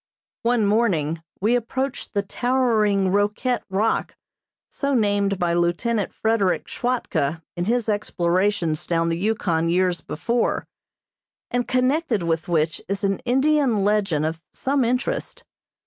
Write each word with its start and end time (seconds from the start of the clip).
One 0.41 0.65
morning 0.65 1.21
we 1.41 1.53
approached 1.53 2.15
the 2.15 2.23
towering 2.23 3.11
Roquett 3.11 3.61
Rock, 3.69 4.15
so 4.67 4.95
named 4.95 5.37
by 5.37 5.53
Lieutenant 5.53 6.11
Frederick 6.11 6.67
Schwatka 6.67 7.43
in 7.55 7.65
his 7.65 7.87
explorations 7.87 8.87
down 8.87 9.09
the 9.09 9.19
Yukon 9.19 9.69
years 9.69 10.01
before, 10.01 10.65
and 11.51 11.67
connected 11.67 12.23
with 12.23 12.47
which 12.47 12.81
is 12.89 13.03
an 13.03 13.19
Indian 13.25 13.83
legend 13.83 14.25
of 14.25 14.41
some 14.51 14.83
interest. 14.83 15.43